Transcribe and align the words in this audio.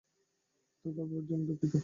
ওর 0.85 0.91
ব্যাপারটার 0.95 1.25
জন্য 1.29 1.43
দুঃখিত। 1.49 1.73